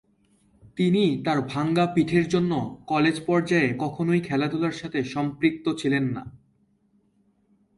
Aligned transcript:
তিনি 0.75 1.23
তার 1.25 1.41
ভাঙ্গা 1.41 1.85
পিঠের 1.87 2.25
জন্য 2.27 2.51
কলেজ 2.87 3.15
পর্যায়ে 3.25 3.69
কখনোই 3.79 4.21
খেলাধুলার 4.21 4.71
সাথে 4.71 5.03
সম্পৃক্ত 5.03 5.65
ছিলেন 5.77 6.05
না। 6.09 6.23